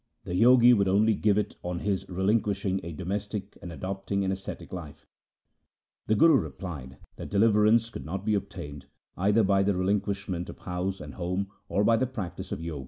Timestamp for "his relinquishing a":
1.81-2.91